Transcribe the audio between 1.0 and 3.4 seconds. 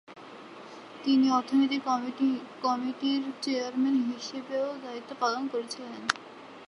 তিনি অর্থনীতি কমিটির